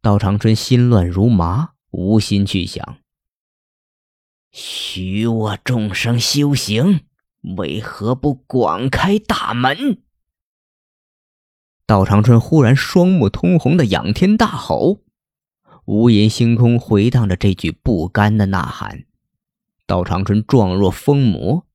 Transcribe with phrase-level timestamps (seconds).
[0.00, 2.98] 道长春心乱如麻，无心去想。
[4.52, 7.00] 许我众生修行，
[7.56, 9.98] 为何不广开大门？
[11.84, 15.00] 道长春忽然双目通红的仰天大吼，
[15.84, 19.04] 无垠星空回荡着这句不甘的呐喊。
[19.84, 21.66] 道长春状若疯魔，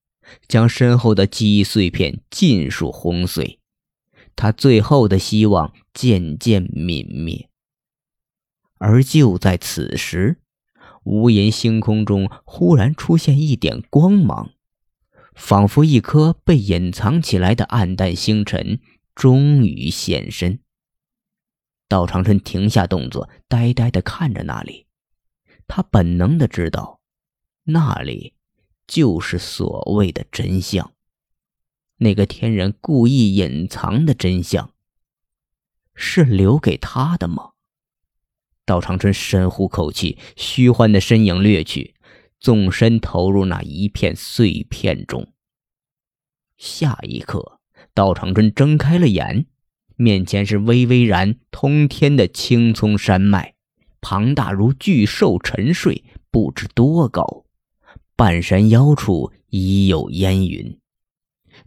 [0.48, 3.60] 将身后的记忆碎片尽数轰碎，
[4.36, 7.50] 他最后的希望渐渐泯灭。
[8.86, 10.42] 而就在此时，
[11.06, 14.52] 无垠星空中忽然出现一点光芒，
[15.34, 18.82] 仿佛一颗被隐藏起来的暗淡星辰
[19.16, 20.60] 终于现身。
[21.88, 24.86] 道长春停下动作，呆呆地看着那里，
[25.66, 27.00] 他本能的知道。
[27.64, 28.34] 那里，
[28.86, 30.92] 就是所谓的真相。
[32.00, 34.74] 那个天人故意隐藏的真相，
[35.96, 37.53] 是留给他的吗？
[38.66, 41.96] 道长春深呼口气，虚幻的身影掠去，
[42.40, 45.34] 纵身投入那一片碎片中。
[46.58, 47.60] 下一刻，
[47.94, 49.48] 道长春睁开了眼，
[49.98, 53.56] 面前是巍巍然通天的青葱山脉，
[54.00, 57.46] 庞大如巨兽沉睡，不知多高。
[58.16, 60.80] 半山腰处已有烟云，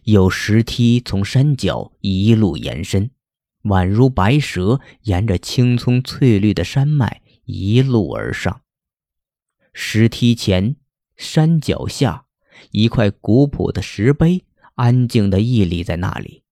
[0.03, 3.11] 有石梯从山脚一路延伸，
[3.67, 8.61] 宛如白蛇沿着青葱翠绿的山脉一路而上。
[9.73, 10.75] 石梯前、
[11.15, 12.25] 山脚下，
[12.71, 16.43] 一块古朴的石碑安静地屹立在那里，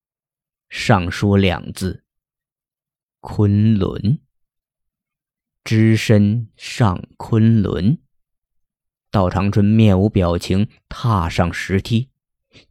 [0.69, 2.03] 上书两字
[3.19, 4.19] ：“昆仑。”
[5.63, 7.97] 只身上昆仑。
[9.09, 12.09] 道长春面无表情，踏上石梯，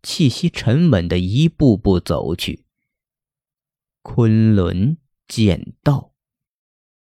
[0.03, 2.64] 气息沉稳的一步步走去。
[4.15, 6.14] 昆仑剑道。